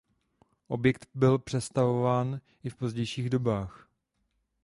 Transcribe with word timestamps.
Objekt 0.67 1.09
byl 1.13 1.39
přestavován 1.39 2.41
i 2.63 2.69
v 2.69 2.75
pozdějších 2.75 3.29
dobách. 3.29 3.89